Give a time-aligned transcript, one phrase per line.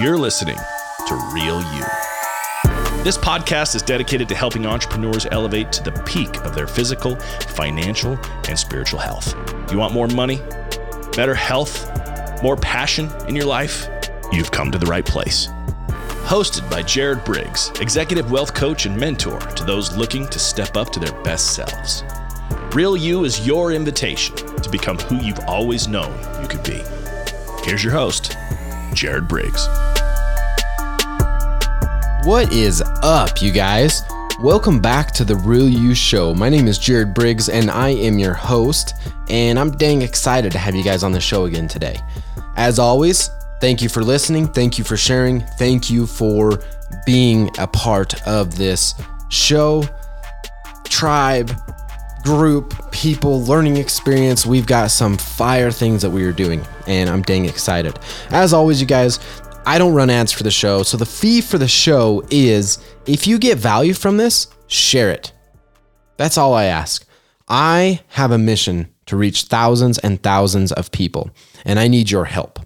[0.00, 0.56] You're listening
[1.06, 1.84] to Real You.
[3.04, 8.18] This podcast is dedicated to helping entrepreneurs elevate to the peak of their physical, financial,
[8.48, 9.36] and spiritual health.
[9.70, 10.42] You want more money,
[11.14, 11.88] better health,
[12.42, 13.88] more passion in your life?
[14.32, 15.46] You've come to the right place.
[16.26, 20.90] Hosted by Jared Briggs, executive wealth coach and mentor to those looking to step up
[20.90, 22.02] to their best selves.
[22.74, 26.82] Real You is your invitation to become who you've always known you could be.
[27.62, 28.23] Here's your host,
[29.04, 29.68] Jared Briggs.
[32.24, 34.02] What is up, you guys?
[34.40, 36.32] Welcome back to the Real You Show.
[36.32, 38.94] My name is Jared Briggs, and I am your host,
[39.28, 41.98] and I'm dang excited to have you guys on the show again today.
[42.56, 43.28] As always,
[43.60, 46.58] thank you for listening, thank you for sharing, thank you for
[47.04, 48.94] being a part of this
[49.28, 49.84] show,
[50.84, 51.54] tribe,
[52.24, 54.46] group, people, learning experience.
[54.46, 57.98] We've got some fire things that we are doing, and I'm dang excited.
[58.30, 59.20] As always, you guys,
[59.66, 63.26] I don't run ads for the show, so the fee for the show is if
[63.26, 65.32] you get value from this, share it.
[66.16, 67.06] That's all I ask.
[67.46, 71.30] I have a mission to reach thousands and thousands of people,
[71.64, 72.58] and I need your help.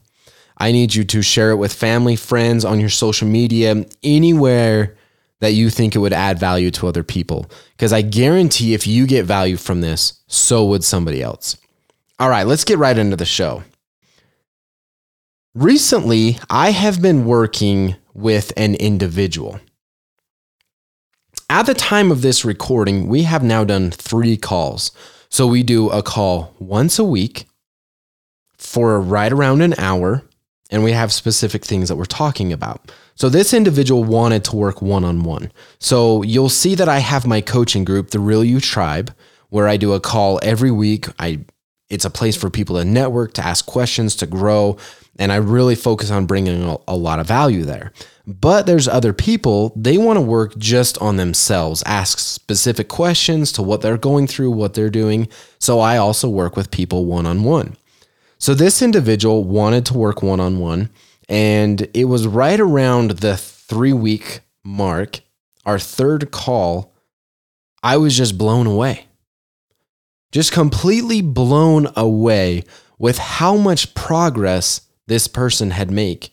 [0.56, 4.96] I need you to share it with family, friends, on your social media, anywhere
[5.40, 7.50] that you think it would add value to other people.
[7.72, 11.56] Because I guarantee if you get value from this, so would somebody else.
[12.18, 13.62] All right, let's get right into the show.
[15.54, 19.60] Recently, I have been working with an individual.
[21.50, 24.90] At the time of this recording, we have now done three calls.
[25.30, 27.46] So we do a call once a week
[28.56, 30.22] for right around an hour,
[30.70, 32.92] and we have specific things that we're talking about.
[33.18, 35.50] So this individual wanted to work one on one.
[35.80, 39.12] So you'll see that I have my coaching group, the Real You Tribe,
[39.48, 41.06] where I do a call every week.
[41.18, 41.40] I
[41.90, 44.76] it's a place for people to network, to ask questions, to grow,
[45.18, 47.92] and I really focus on bringing a, a lot of value there.
[48.24, 53.62] But there's other people, they want to work just on themselves, ask specific questions to
[53.62, 55.28] what they're going through, what they're doing.
[55.58, 57.76] So I also work with people one on one.
[58.36, 60.90] So this individual wanted to work one on one,
[61.28, 65.20] and it was right around the three week mark,
[65.66, 66.94] our third call.
[67.82, 69.06] I was just blown away.
[70.32, 72.64] Just completely blown away
[72.98, 76.30] with how much progress this person had make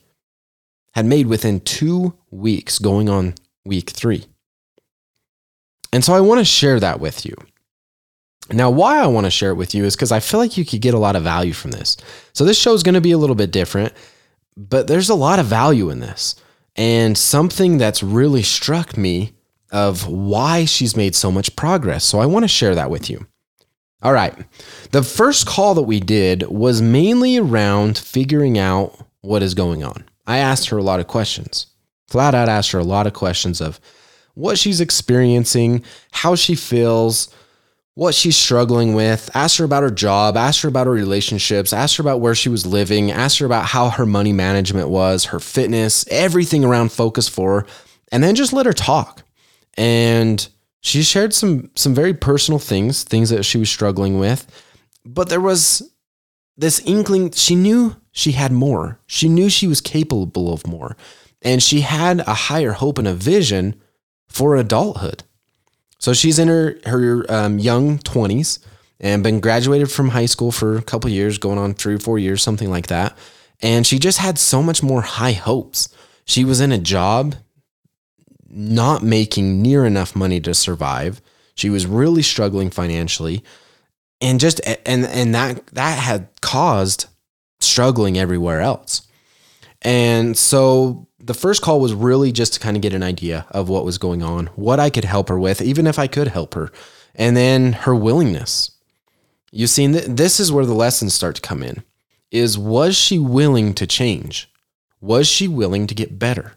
[0.94, 3.34] had made within 2 weeks going on
[3.66, 4.24] week 3.
[5.92, 7.34] And so I want to share that with you.
[8.50, 10.64] Now, why I want to share it with you is because I feel like you
[10.64, 11.96] could get a lot of value from this.
[12.32, 13.92] So, this show is going to be a little bit different,
[14.56, 16.34] but there's a lot of value in this.
[16.76, 19.32] And something that's really struck me
[19.72, 22.04] of why she's made so much progress.
[22.04, 23.26] So, I want to share that with you.
[24.02, 24.34] All right.
[24.92, 30.04] The first call that we did was mainly around figuring out what is going on.
[30.26, 31.66] I asked her a lot of questions.
[32.08, 33.80] Flat out asked her a lot of questions of
[34.34, 37.34] what she's experiencing, how she feels,
[37.96, 41.96] what she's struggling with, asked her about her job, asked her about her relationships, asked
[41.96, 45.40] her about where she was living, asked her about how her money management was, her
[45.40, 47.66] fitness, everything around focus for her,
[48.12, 49.22] and then just let her talk.
[49.78, 50.46] And
[50.82, 54.46] she shared some some very personal things, things that she was struggling with,
[55.06, 55.90] but there was
[56.58, 59.00] this inkling she knew she had more.
[59.06, 60.98] She knew she was capable of more.
[61.40, 63.80] And she had a higher hope and a vision
[64.28, 65.22] for adulthood.
[65.98, 68.58] So she's in her her um, young 20s
[69.00, 72.18] and been graduated from high school for a couple years, going on three or four
[72.18, 73.16] years, something like that.
[73.62, 75.88] And she just had so much more high hopes.
[76.24, 77.34] She was in a job
[78.48, 81.20] not making near enough money to survive.
[81.54, 83.42] She was really struggling financially
[84.20, 87.06] and just and and that that had caused
[87.60, 89.02] struggling everywhere else.
[89.82, 93.68] And so the first call was really just to kind of get an idea of
[93.68, 96.54] what was going on, what I could help her with, even if I could help
[96.54, 96.70] her,
[97.16, 98.70] and then her willingness.
[99.50, 101.82] You see, this is where the lessons start to come in.
[102.30, 104.50] Is was she willing to change?
[105.00, 106.52] Was she willing to get better?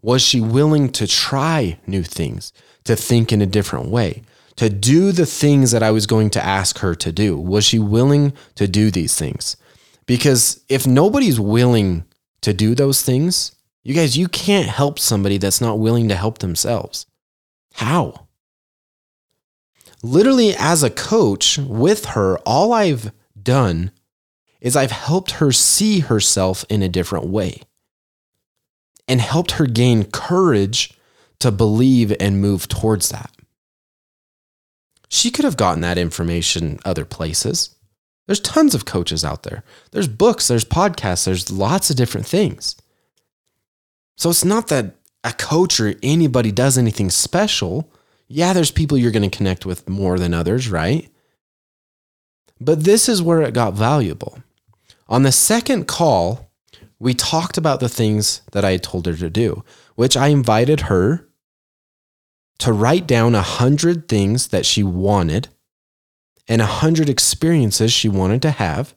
[0.00, 2.52] Was she willing to try new things,
[2.84, 4.22] to think in a different way,
[4.56, 7.36] to do the things that I was going to ask her to do?
[7.38, 9.56] Was she willing to do these things?
[10.06, 12.04] Because if nobody's willing
[12.42, 13.52] to do those things,
[13.84, 17.06] you guys, you can't help somebody that's not willing to help themselves.
[17.74, 18.28] How?
[20.02, 23.90] Literally, as a coach with her, all I've done
[24.60, 27.60] is I've helped her see herself in a different way
[29.06, 30.94] and helped her gain courage
[31.40, 33.30] to believe and move towards that.
[35.10, 37.74] She could have gotten that information other places.
[38.26, 39.62] There's tons of coaches out there.
[39.90, 42.76] There's books, there's podcasts, there's lots of different things.
[44.16, 47.90] So it's not that a coach or anybody does anything special.
[48.28, 51.08] Yeah, there's people you're going to connect with more than others, right?
[52.60, 54.38] But this is where it got valuable.
[55.08, 56.50] On the second call,
[56.98, 59.64] we talked about the things that I had told her to do,
[59.94, 61.28] which I invited her
[62.58, 65.48] to write down a hundred things that she wanted
[66.48, 68.94] and a hundred experiences she wanted to have.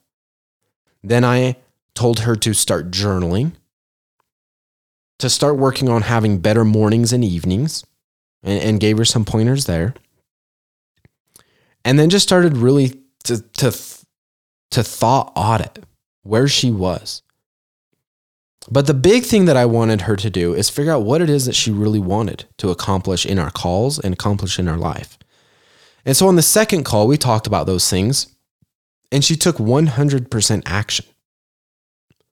[1.03, 1.57] Then I
[1.95, 3.53] told her to start journaling,
[5.19, 7.85] to start working on having better mornings and evenings,
[8.43, 9.93] and, and gave her some pointers there.
[11.83, 13.71] And then just started really to, to,
[14.71, 15.83] to thought audit
[16.23, 17.21] where she was.
[18.69, 21.29] But the big thing that I wanted her to do is figure out what it
[21.29, 25.17] is that she really wanted to accomplish in our calls and accomplish in our life.
[26.05, 28.35] And so on the second call, we talked about those things,
[29.11, 31.05] and she took 100% action.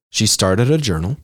[0.09, 1.17] She started a journal.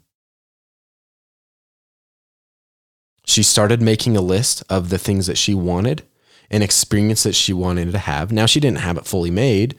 [3.32, 6.04] She started making a list of the things that she wanted
[6.50, 8.34] and experience that she wanted to have.
[8.34, 9.78] Now, she didn't have it fully made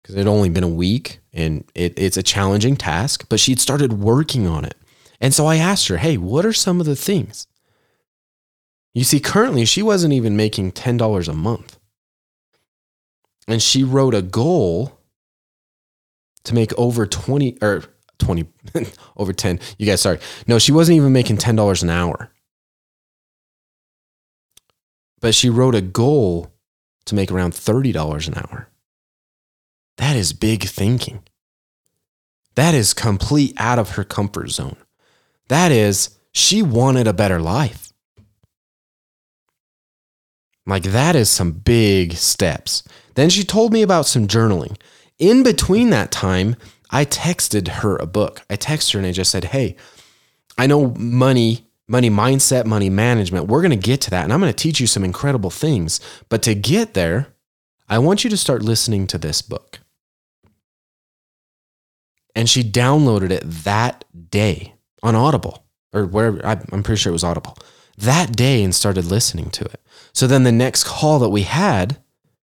[0.00, 3.60] because it had only been a week and it, it's a challenging task, but she'd
[3.60, 4.76] started working on it.
[5.20, 7.46] And so I asked her, hey, what are some of the things?
[8.94, 11.78] You see, currently she wasn't even making $10 a month.
[13.46, 14.98] And she wrote a goal
[16.44, 17.84] to make over 20 or
[18.20, 18.46] 20
[19.18, 19.60] over 10.
[19.76, 20.18] You guys, sorry.
[20.46, 22.30] No, she wasn't even making $10 an hour.
[25.20, 26.52] But she wrote a goal
[27.06, 28.68] to make around $30 an hour.
[29.96, 31.22] That is big thinking.
[32.54, 34.76] That is complete out of her comfort zone.
[35.48, 37.92] That is, she wanted a better life.
[40.66, 42.82] Like, that is some big steps.
[43.14, 44.76] Then she told me about some journaling.
[45.18, 46.56] In between that time,
[46.90, 48.42] I texted her a book.
[48.50, 49.76] I texted her and I just said, Hey,
[50.58, 53.46] I know money, money mindset, money management.
[53.46, 54.24] We're going to get to that.
[54.24, 56.00] And I'm going to teach you some incredible things.
[56.28, 57.28] But to get there,
[57.88, 59.78] I want you to start listening to this book
[62.36, 66.44] and she downloaded it that day on Audible or wherever.
[66.44, 67.56] I'm pretty sure it was Audible
[67.98, 69.80] that day and started listening to it.
[70.12, 71.96] So then the next call that we had,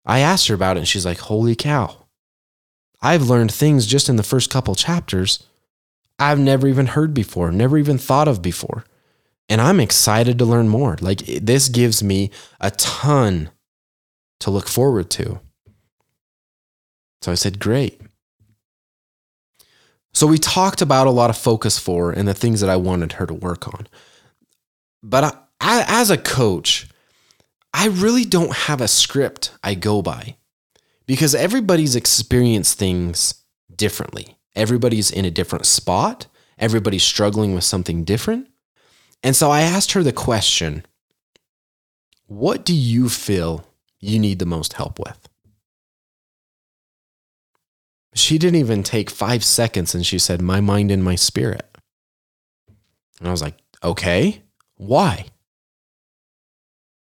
[0.05, 2.07] I asked her about it and she's like, Holy cow,
[3.01, 5.43] I've learned things just in the first couple chapters
[6.21, 8.83] I've never even heard before, never even thought of before.
[9.49, 10.95] And I'm excited to learn more.
[11.01, 12.29] Like this gives me
[12.61, 13.49] a ton
[14.39, 15.41] to look forward to.
[17.21, 17.99] So I said, Great.
[20.13, 23.13] So we talked about a lot of focus four and the things that I wanted
[23.13, 23.87] her to work on.
[25.03, 26.87] But I, as a coach,
[27.73, 30.35] I really don't have a script I go by
[31.05, 34.37] because everybody's experienced things differently.
[34.55, 36.27] Everybody's in a different spot.
[36.57, 38.47] Everybody's struggling with something different.
[39.23, 40.85] And so I asked her the question
[42.27, 43.65] What do you feel
[43.99, 45.27] you need the most help with?
[48.15, 51.65] She didn't even take five seconds and she said, My mind and my spirit.
[53.19, 54.41] And I was like, Okay,
[54.75, 55.25] why?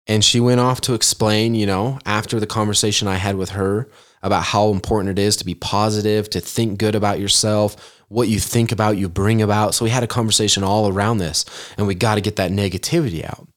[0.06, 3.90] And she went off to explain, you know, after the conversation I had with her
[4.22, 8.40] about how important it is to be positive, to think good about yourself, what you
[8.40, 9.76] think about, you bring about.
[9.76, 11.46] So we had a conversation all around this,
[11.78, 13.48] and we got to get that negativity out.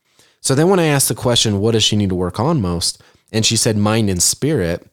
[0.41, 3.03] So then when I asked the question, what does she need to work on most?
[3.33, 4.89] And she said, mind and spirit,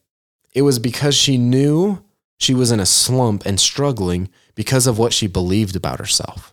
[0.53, 2.03] it was because she knew
[2.39, 6.51] she was in a slump and struggling because of what she believed about herself,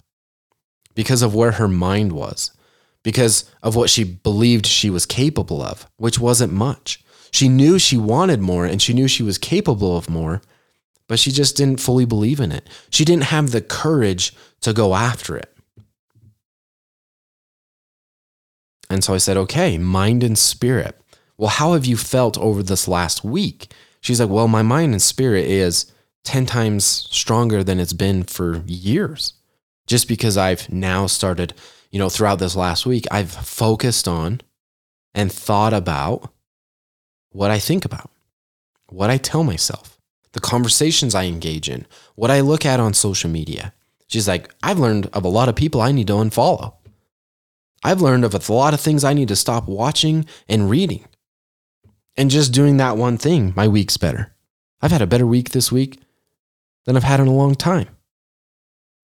[0.95, 2.53] because of where her mind was,
[3.03, 7.03] because of what she believed she was capable of, which wasn't much.
[7.33, 10.43] She knew she wanted more and she knew she was capable of more,
[11.11, 12.69] but she just didn't fully believe in it.
[12.89, 15.53] She didn't have the courage to go after it.
[18.89, 20.97] And so I said, okay, mind and spirit.
[21.37, 23.73] Well, how have you felt over this last week?
[24.01, 28.63] She's like, Well, my mind and spirit is 10 times stronger than it's been for
[28.67, 29.33] years.
[29.89, 31.55] Just because I've now started,
[31.91, 34.43] you know, throughout this last week, I've focused on
[35.13, 36.33] and thought about
[37.31, 38.11] what I think about,
[38.91, 39.90] what I tell myself,
[40.33, 43.73] the conversations I engage in, what I look at on social media.
[44.07, 46.75] She's like, I've learned of a lot of people I need to unfollow.
[47.83, 51.05] I've learned of a lot of things I need to stop watching and reading.
[52.17, 54.35] And just doing that one thing, my week's better.
[54.83, 56.01] I've had a better week this week
[56.85, 57.89] than I've had in a long time.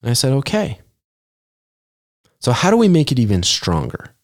[0.03, 0.81] And I said, okay.
[2.41, 4.15] So, how do we make it even stronger?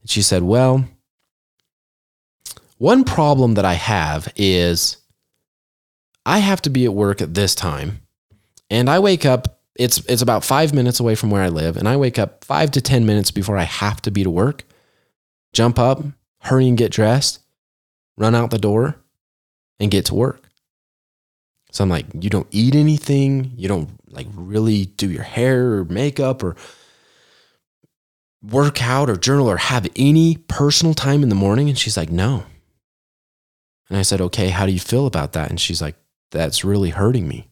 [0.00, 0.84] And she said, well,
[2.78, 4.97] one problem that I have is
[6.28, 8.02] I have to be at work at this time,
[8.68, 11.88] and I wake up it's it's about five minutes away from where I live, and
[11.88, 14.64] I wake up five to ten minutes before I have to be to work.
[15.54, 16.02] Jump up,
[16.42, 17.40] hurry and get dressed,
[18.18, 18.96] run out the door,
[19.80, 20.50] and get to work.
[21.70, 25.84] So I'm like, you don't eat anything, you don't like really do your hair or
[25.86, 26.56] makeup or
[28.42, 31.70] work out or journal or have any personal time in the morning?
[31.70, 32.44] And she's like, no.
[33.88, 35.48] And I said, okay, how do you feel about that?
[35.48, 35.94] And she's like,
[36.30, 37.48] that's really hurting me.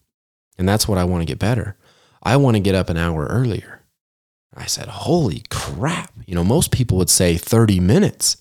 [0.57, 1.77] And that's what I want to get better.
[2.23, 3.81] I want to get up an hour earlier.
[4.55, 6.11] I said, holy crap.
[6.25, 8.37] You know, most people would say 30 minutes.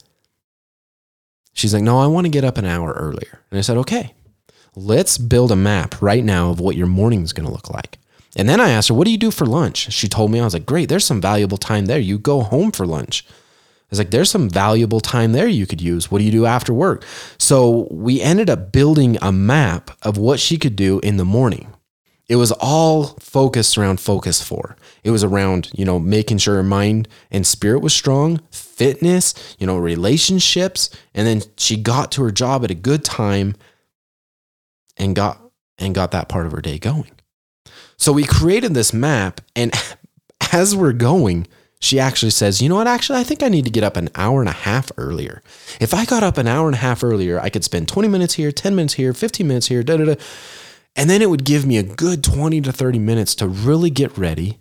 [1.52, 3.42] She's like, no, I want to get up an hour earlier.
[3.50, 4.14] And I said, okay,
[4.74, 7.98] let's build a map right now of what your morning is going to look like.
[8.36, 9.90] And then I asked her, What do you do for lunch?
[9.92, 11.98] She told me, I was like, Great, there's some valuable time there.
[11.98, 13.26] You go home for lunch.
[13.86, 16.10] I was like, There's some valuable time there you could use.
[16.10, 17.04] What do you do after work?
[17.38, 21.72] So we ended up building a map of what she could do in the morning.
[22.28, 24.76] It was all focused around focus four.
[25.04, 29.66] It was around, you know, making sure her mind and spirit was strong, fitness, you
[29.66, 30.90] know, relationships.
[31.14, 33.54] And then she got to her job at a good time
[34.96, 35.40] and got
[35.78, 37.12] and got that part of her day going.
[37.96, 39.72] So we created this map, and
[40.52, 41.46] as we're going,
[41.80, 42.86] she actually says, You know what?
[42.86, 45.42] Actually, I think I need to get up an hour and a half earlier.
[45.80, 48.34] If I got up an hour and a half earlier, I could spend 20 minutes
[48.34, 50.14] here, 10 minutes here, 15 minutes here, da da da.
[50.94, 54.16] And then it would give me a good 20 to 30 minutes to really get
[54.16, 54.58] ready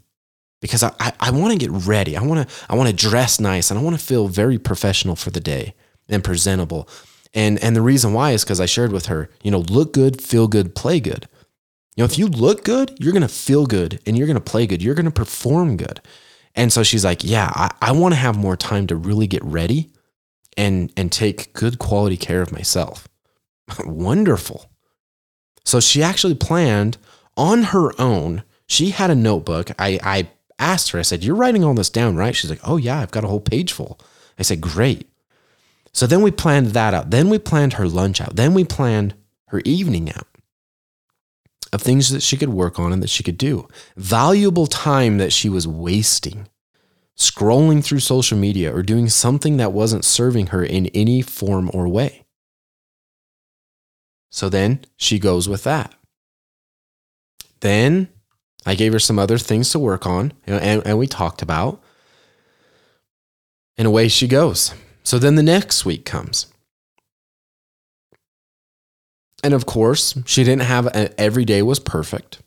[0.62, 2.18] because I, I, I want to get ready.
[2.18, 5.16] I want to I want to dress nice and I want to feel very professional
[5.16, 5.74] for the day
[6.10, 6.90] and presentable.
[7.34, 10.22] And and the reason why is because I shared with her, you know, look good,
[10.22, 11.28] feel good, play good.
[11.96, 14.42] You know, if you look good, you're going to feel good and you're going to
[14.42, 14.84] play good.
[14.84, 16.02] You're going to perform good.
[16.56, 19.44] And so she's like, yeah, I, I want to have more time to really get
[19.44, 19.92] ready
[20.58, 23.08] and, and take good quality care of myself.
[23.86, 24.70] Wonderful.
[25.66, 26.98] So she actually planned
[27.36, 28.44] on her own.
[28.68, 29.72] She had a notebook.
[29.78, 32.36] I, I asked her, I said, You're writing all this down, right?
[32.36, 34.00] She's like, Oh, yeah, I've got a whole page full.
[34.40, 35.10] I said, Great.
[35.92, 37.12] So then we planned that out.
[37.12, 38.36] Then we planned her lunch out.
[38.36, 39.16] Then we planned
[39.48, 40.28] her evening out
[41.76, 43.68] of things that she could work on and that she could do.
[43.98, 46.48] Valuable time that she was wasting
[47.18, 51.88] scrolling through social media or doing something that wasn't serving her in any form or
[51.88, 52.26] way.
[54.30, 55.94] So then she goes with that.
[57.62, 58.10] Then
[58.66, 61.82] I gave her some other things to work on and, and we talked about.
[63.78, 64.74] And away she goes.
[65.04, 66.48] So then the next week comes.
[69.44, 72.42] And of course, she didn't have a, every day was perfect,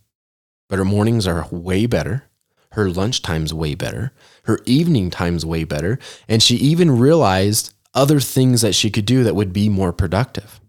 [0.68, 2.24] but her mornings are way better.
[2.72, 4.12] Her lunch time's way better.
[4.44, 5.98] Her evening time's way better.
[6.28, 10.60] And she even realized other things that she could do that would be more productive.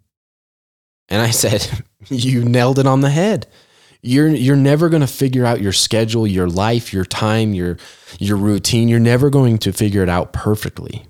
[1.10, 3.48] And I said, You nailed it on the head.
[4.02, 7.76] You're, you're never going to figure out your schedule, your life, your time, your,
[8.18, 8.88] your routine.
[8.88, 11.06] You're never going to figure it out perfectly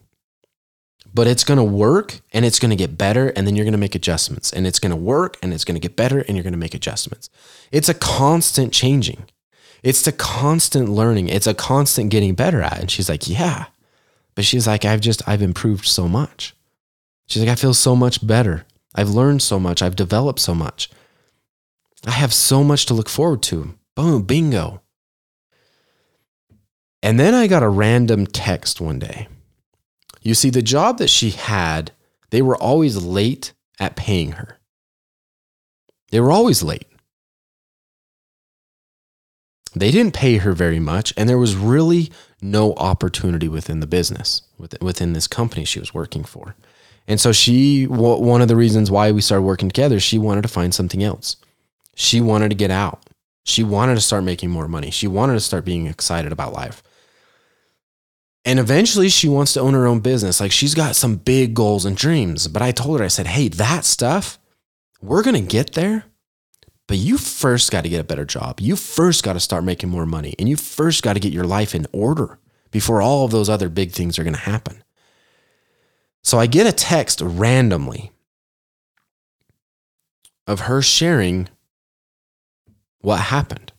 [1.19, 3.73] but it's going to work and it's going to get better and then you're going
[3.73, 4.53] to make adjustments.
[4.53, 6.57] And it's going to work and it's going to get better and you're going to
[6.57, 7.29] make adjustments.
[7.73, 9.25] It's a constant changing.
[9.83, 11.27] It's the constant learning.
[11.27, 13.65] It's a constant getting better at and she's like yeah.
[14.33, 16.55] But she's like i've just i've improved so much.
[17.27, 18.65] She's like i feel so much better.
[18.95, 19.81] I've learned so much.
[19.81, 20.89] I've developed so much.
[22.07, 23.77] I have so much to look forward to.
[23.93, 24.83] Boom bingo.
[27.03, 29.27] And then i got a random text one day
[30.21, 31.91] you see, the job that she had,
[32.29, 34.57] they were always late at paying her.
[36.11, 36.85] They were always late.
[39.75, 42.11] They didn't pay her very much, and there was really
[42.41, 44.41] no opportunity within the business,
[44.81, 46.55] within this company she was working for.
[47.07, 50.47] And so she, one of the reasons why we started working together, she wanted to
[50.47, 51.37] find something else.
[51.95, 53.03] She wanted to get out.
[53.45, 54.91] She wanted to start making more money.
[54.91, 56.83] She wanted to start being excited about life.
[58.45, 60.39] And eventually she wants to own her own business.
[60.39, 62.47] Like she's got some big goals and dreams.
[62.47, 64.39] But I told her, I said, hey, that stuff,
[65.01, 66.05] we're going to get there.
[66.87, 68.59] But you first got to get a better job.
[68.59, 70.33] You first got to start making more money.
[70.39, 72.39] And you first got to get your life in order
[72.71, 74.83] before all of those other big things are going to happen.
[76.23, 78.11] So I get a text randomly
[80.47, 81.49] of her sharing
[83.01, 83.71] what happened.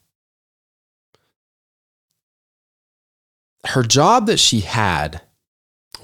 [3.67, 5.21] Her job that she had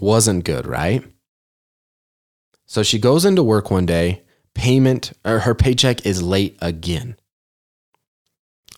[0.01, 1.05] wasn't good, right?
[2.67, 4.23] So she goes into work one day,
[4.55, 7.17] payment or her paycheck is late again.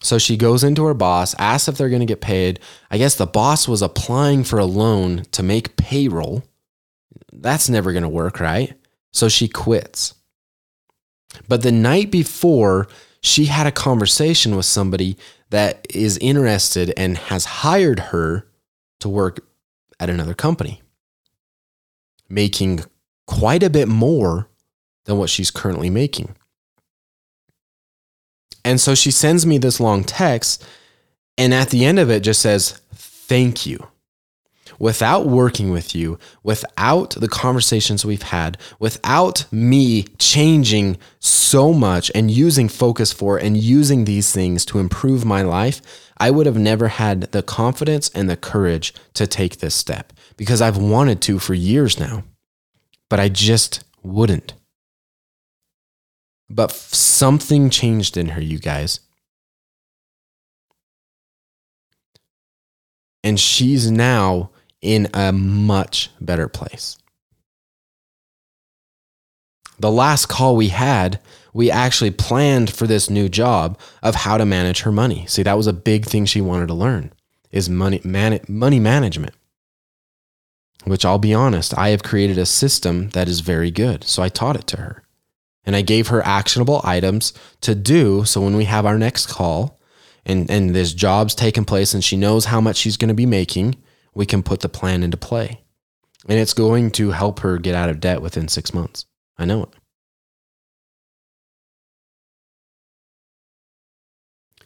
[0.00, 2.60] So she goes into her boss, asks if they're going to get paid.
[2.90, 6.44] I guess the boss was applying for a loan to make payroll.
[7.32, 8.74] That's never going to work, right?
[9.12, 10.14] So she quits.
[11.48, 12.88] But the night before,
[13.22, 15.16] she had a conversation with somebody
[15.50, 18.47] that is interested and has hired her
[19.00, 19.40] to work
[20.00, 20.82] at another company,
[22.28, 22.80] making
[23.26, 24.48] quite a bit more
[25.04, 26.34] than what she's currently making.
[28.64, 30.64] And so she sends me this long text,
[31.36, 33.86] and at the end of it just says, Thank you
[34.78, 42.30] without working with you, without the conversations we've had, without me changing so much and
[42.30, 46.88] using Focus 4 and using these things to improve my life, I would have never
[46.88, 51.54] had the confidence and the courage to take this step because I've wanted to for
[51.54, 52.24] years now,
[53.08, 54.54] but I just wouldn't.
[56.50, 59.00] But something changed in her, you guys.
[63.22, 66.96] And she's now in a much better place.
[69.78, 71.20] The last call we had,
[71.52, 75.24] we actually planned for this new job of how to manage her money.
[75.26, 77.12] See, that was a big thing she wanted to learn
[77.50, 79.34] is money man, money management.
[80.84, 84.04] Which I'll be honest, I have created a system that is very good.
[84.04, 85.02] So I taught it to her.
[85.64, 89.78] And I gave her actionable items to do so when we have our next call
[90.24, 93.26] and and this job's taking place and she knows how much she's going to be
[93.26, 93.76] making,
[94.14, 95.62] we can put the plan into play.
[96.28, 99.06] And it's going to help her get out of debt within six months.
[99.38, 99.70] I know it.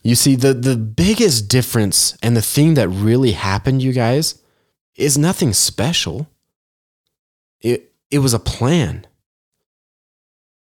[0.02, 4.42] You see, the, the biggest difference and the thing that really happened, you guys,
[4.96, 6.28] is nothing special.
[7.60, 9.06] It, it was a plan,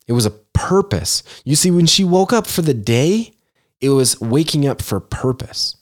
[0.07, 1.23] it was a purpose.
[1.43, 3.33] You see, when she woke up for the day,
[3.81, 5.77] it was waking up for purpose.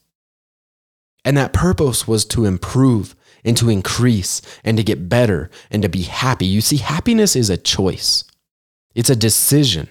[1.25, 5.89] And that purpose was to improve and to increase and to get better and to
[5.89, 6.45] be happy.
[6.45, 8.23] You see, happiness is a choice,
[8.95, 9.89] it's a decision.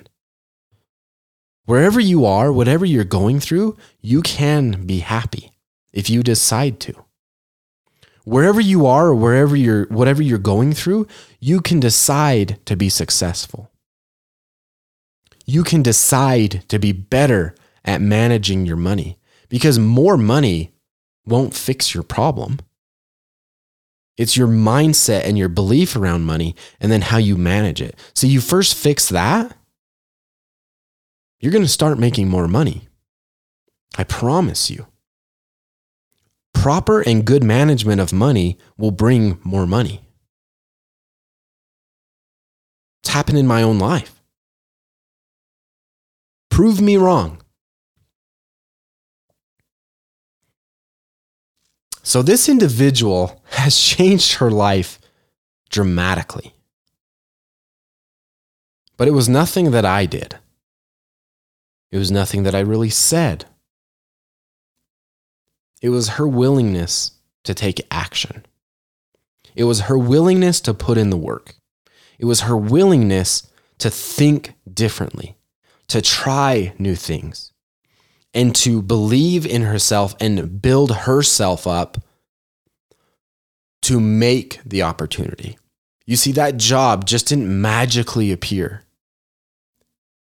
[1.65, 5.53] Wherever you are, whatever you're going through, you can be happy
[5.93, 7.05] if you decide to.
[8.25, 11.07] Wherever you are or wherever you're whatever you're going through,
[11.41, 13.71] you can decide to be successful.
[15.45, 20.73] You can decide to be better at managing your money because more money
[21.27, 22.61] won't fix your problem.
[24.23, 27.99] It's your mindset and your belief around money and then how you manage it.
[28.15, 29.57] So you first fix that,
[31.41, 32.87] you're going to start making more money.
[33.99, 34.87] I promise you.
[36.55, 40.03] Proper and good management of money will bring more money.
[43.03, 44.23] It's happened in my own life.
[46.49, 47.42] Prove me wrong.
[52.03, 54.99] So, this individual has changed her life
[55.71, 56.55] dramatically.
[58.97, 60.37] But it was nothing that I did,
[61.91, 63.47] it was nothing that I really said.
[65.81, 67.13] It was her willingness
[67.43, 68.47] to take action.
[69.57, 71.57] It was her willingness to put in the work.
[72.21, 75.37] It was her willingness to think differently,
[75.89, 77.52] to try new things
[78.35, 81.99] and to believe in herself and build herself up
[83.83, 85.59] to make the opportunity.
[86.07, 88.83] You see, that job just didn't magically appear.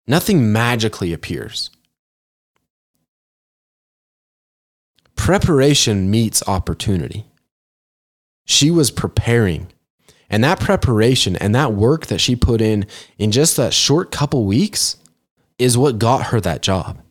[0.08, 1.70] Nothing magically appears.
[5.16, 7.28] Preparation meets opportunity.
[8.46, 9.68] She was preparing.
[10.30, 14.46] And that preparation and that work that she put in in just that short couple
[14.46, 14.98] weeks
[15.58, 17.02] is what got her that job.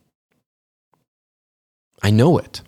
[2.01, 2.61] I know it.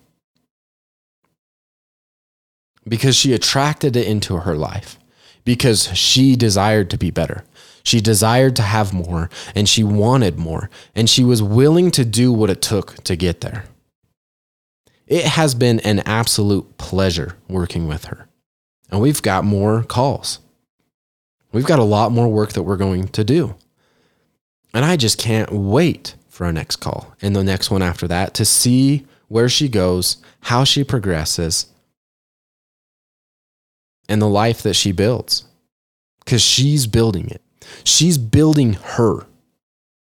[2.87, 4.97] Because she attracted it into her life,
[5.45, 7.43] because she desired to be better.
[7.83, 12.31] She desired to have more, and she wanted more, and she was willing to do
[12.31, 13.65] what it took to get there.
[15.07, 18.27] It has been an absolute pleasure working with her.
[18.89, 20.39] And we've got more calls.
[21.51, 23.55] We've got a lot more work that we're going to do.
[24.73, 28.33] And I just can't wait for our next call and the next one after that
[28.35, 31.67] to see where she goes, how she progresses,
[34.09, 35.45] and the life that she builds.
[36.19, 37.41] Because she's building it.
[37.85, 39.25] She's building her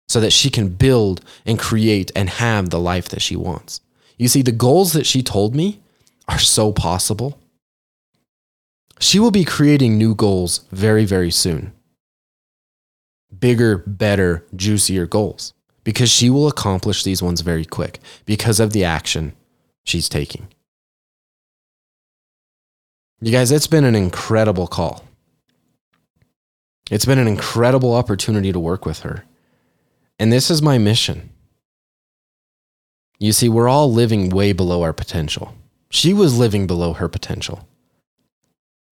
[0.09, 3.79] so that she can build and create and have the life that she wants.
[4.17, 5.79] You see, the goals that she told me
[6.27, 7.39] are so possible.
[8.99, 11.71] She will be creating new goals very, very soon.
[13.39, 18.83] Bigger, better, juicier goals because she will accomplish these ones very quick because of the
[18.83, 19.33] action
[19.83, 20.47] she's taking.
[23.21, 25.05] You guys, it's been an incredible call.
[26.89, 29.25] It's been an incredible opportunity to work with her.
[30.19, 31.29] And this is my mission.
[33.19, 35.53] You see, we're all living way below our potential.
[35.89, 37.67] She was living below her potential.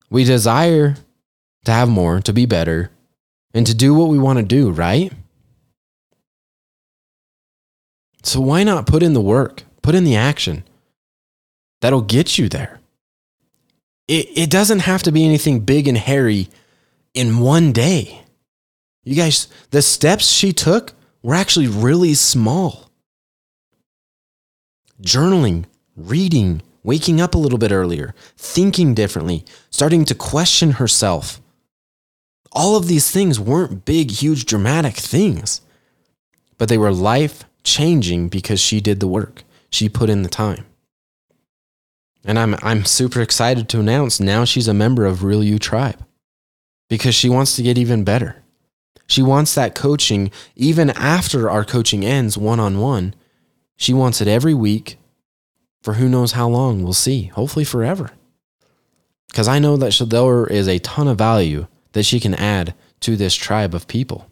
[0.09, 0.95] We desire
[1.65, 2.91] to have more, to be better,
[3.53, 5.11] and to do what we want to do, right?
[8.23, 10.63] So why not put in the work, put in the action?
[11.81, 12.79] That'll get you there.
[14.07, 16.49] It, it doesn't have to be anything big and hairy
[17.13, 18.21] in one day.
[19.03, 22.89] You guys, the steps she took were actually really small.
[25.01, 31.39] Journaling, reading, waking up a little bit earlier, thinking differently, starting to question herself.
[32.51, 35.61] All of these things weren't big, huge, dramatic things,
[36.57, 39.43] but they were life changing because she did the work.
[39.69, 40.65] She put in the time.
[42.25, 46.03] And I'm, I'm super excited to announce now she's a member of Real You Tribe
[46.89, 48.43] because she wants to get even better.
[49.07, 53.15] She wants that coaching even after our coaching ends one on one.
[53.77, 54.97] She wants it every week
[55.81, 56.83] for who knows how long.
[56.83, 57.23] We'll see.
[57.27, 58.11] Hopefully, forever.
[59.29, 63.15] Because I know that there is a ton of value that she can add to
[63.15, 64.28] this tribe of people.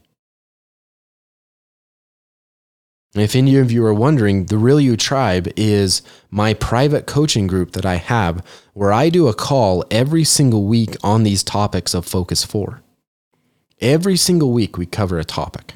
[3.19, 7.71] If any of you are wondering, the Real You Tribe is my private coaching group
[7.71, 12.05] that I have where I do a call every single week on these topics of
[12.05, 12.81] Focus 4.
[13.79, 15.73] Every single week, we cover a topic.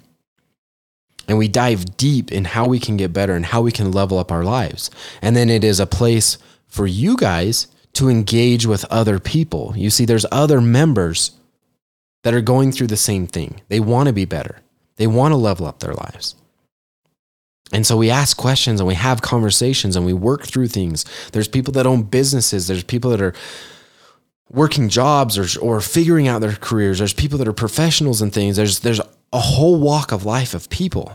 [1.27, 4.19] And we dive deep in how we can get better and how we can level
[4.19, 4.91] up our lives.
[5.21, 9.73] And then it is a place for you guys to engage with other people.
[9.75, 11.31] You see, there's other members
[12.23, 13.61] that are going through the same thing.
[13.67, 14.59] They want to be better,
[14.97, 16.35] they want to level up their lives.
[17.71, 21.05] And so we ask questions and we have conversations and we work through things.
[21.31, 23.33] There's people that own businesses, there's people that are
[24.49, 28.57] working jobs or, or figuring out their careers, there's people that are professionals and things.
[28.57, 28.99] There's, there's
[29.31, 31.13] a whole walk of life of people.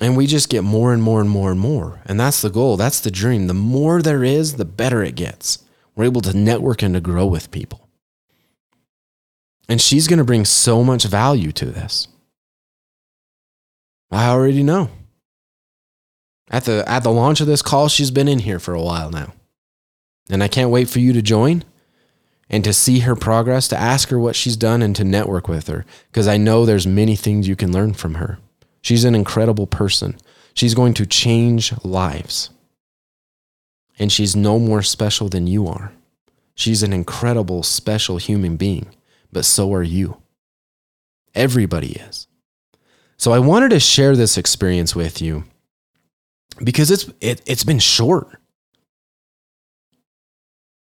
[0.00, 2.00] And we just get more and more and more and more.
[2.06, 2.76] And that's the goal.
[2.76, 3.46] That's the dream.
[3.46, 5.58] The more there is, the better it gets.
[5.94, 7.86] We're able to network and to grow with people.
[9.68, 12.08] And she's going to bring so much value to this.
[14.10, 14.90] I already know.
[16.50, 19.10] At the at the launch of this call, she's been in here for a while
[19.10, 19.32] now.
[20.28, 21.64] And I can't wait for you to join
[22.48, 25.68] and to see her progress, to ask her what she's done and to network with
[25.68, 28.38] her because I know there's many things you can learn from her.
[28.82, 30.18] She's an incredible person.
[30.54, 32.50] She's going to change lives.
[33.98, 35.92] And she's no more special than you are.
[36.54, 38.94] She's an incredible, special human being,
[39.32, 40.16] but so are you.
[41.34, 42.26] Everybody is.
[43.16, 45.44] So I wanted to share this experience with you
[46.62, 48.40] because it's it, it's been short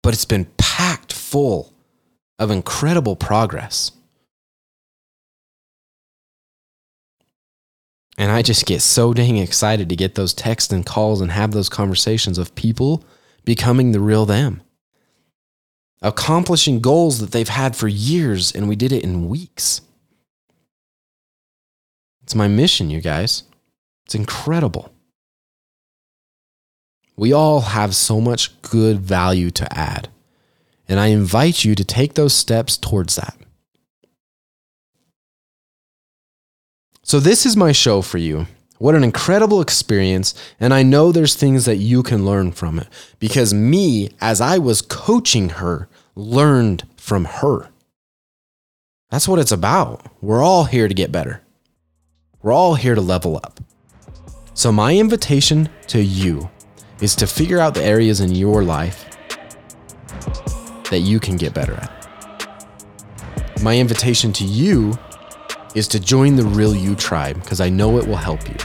[0.03, 1.73] but it's been packed full
[2.39, 3.91] of incredible progress.
[8.17, 11.51] And i just get so dang excited to get those texts and calls and have
[11.51, 13.03] those conversations of people
[13.45, 14.63] becoming the real them
[16.01, 19.81] accomplishing goals that they've had for years and we did it in weeks.
[22.23, 23.45] It's my mission you guys.
[24.05, 24.94] It's incredible
[27.17, 30.09] we all have so much good value to add.
[30.89, 33.37] And I invite you to take those steps towards that.
[37.03, 38.47] So, this is my show for you.
[38.79, 40.35] What an incredible experience.
[40.59, 44.59] And I know there's things that you can learn from it because me, as I
[44.59, 47.69] was coaching her, learned from her.
[49.11, 50.05] That's what it's about.
[50.21, 51.43] We're all here to get better,
[52.43, 53.61] we're all here to level up.
[54.55, 56.51] So, my invitation to you
[57.01, 59.05] is to figure out the areas in your life
[60.91, 61.91] that you can get better at.
[63.63, 64.99] My invitation to you
[65.75, 68.57] is to join the Real You tribe because I know it will help you.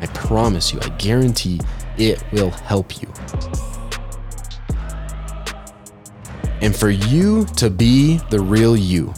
[0.00, 1.60] I promise you, I guarantee
[1.96, 3.08] it will help you.
[6.60, 9.12] And for you to be the real you,